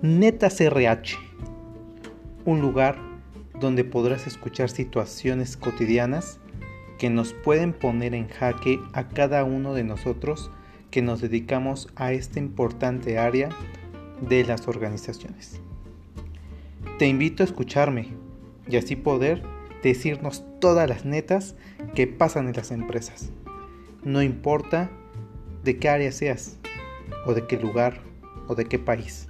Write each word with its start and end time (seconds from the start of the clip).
Netas 0.00 0.60
RH, 0.60 1.16
un 2.44 2.60
lugar 2.60 2.96
donde 3.58 3.82
podrás 3.82 4.28
escuchar 4.28 4.70
situaciones 4.70 5.56
cotidianas 5.56 6.38
que 6.98 7.10
nos 7.10 7.32
pueden 7.32 7.72
poner 7.72 8.14
en 8.14 8.28
jaque 8.28 8.78
a 8.92 9.08
cada 9.08 9.42
uno 9.42 9.74
de 9.74 9.82
nosotros 9.82 10.52
que 10.92 11.02
nos 11.02 11.20
dedicamos 11.20 11.88
a 11.96 12.12
esta 12.12 12.38
importante 12.38 13.18
área 13.18 13.48
de 14.20 14.44
las 14.44 14.68
organizaciones. 14.68 15.60
Te 17.00 17.08
invito 17.08 17.42
a 17.42 17.46
escucharme 17.46 18.14
y 18.68 18.76
así 18.76 18.94
poder 18.94 19.42
decirnos 19.82 20.44
todas 20.60 20.88
las 20.88 21.04
netas 21.06 21.56
que 21.96 22.06
pasan 22.06 22.46
en 22.46 22.54
las 22.54 22.70
empresas. 22.70 23.32
No 24.04 24.22
importa 24.22 24.92
de 25.64 25.76
qué 25.78 25.88
área 25.88 26.12
seas, 26.12 26.56
o 27.26 27.34
de 27.34 27.48
qué 27.48 27.56
lugar, 27.56 28.00
o 28.46 28.54
de 28.54 28.64
qué 28.64 28.78
país. 28.78 29.28